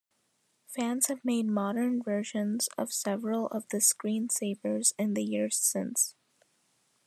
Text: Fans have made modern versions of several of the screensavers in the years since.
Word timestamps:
Fans 0.65 1.09
have 1.09 1.23
made 1.23 1.45
modern 1.45 2.01
versions 2.01 2.67
of 2.75 2.91
several 2.91 3.45
of 3.49 3.67
the 3.69 3.77
screensavers 3.77 4.93
in 4.97 5.13
the 5.13 5.23
years 5.23 5.59
since. 5.59 6.15